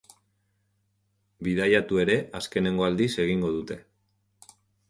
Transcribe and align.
Bidaiatu 1.47 2.01
ere 2.05 2.17
azkenengo 2.41 2.89
aldiz 2.89 3.11
egingo 3.27 3.55
dute. 3.61 3.81